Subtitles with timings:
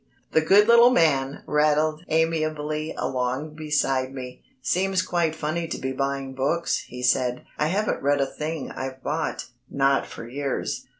[0.31, 4.41] The good little man rattled amiably along beside me.
[4.59, 7.45] "Seems quite funny to be buying books," he said.
[7.59, 10.87] "I haven't read a thing I've bought, not for years."